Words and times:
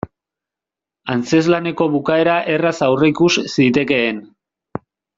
Antzezlaneko 1.15 1.87
bukaera 1.97 2.39
erraz 2.57 2.75
aurreikus 2.91 3.31
zitekeen. 3.55 4.27